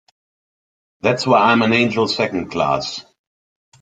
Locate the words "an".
1.61-1.73